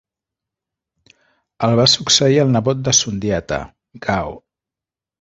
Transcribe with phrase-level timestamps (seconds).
[1.69, 3.63] El va succeir el nebot de Sundiata,
[4.09, 4.39] Gao.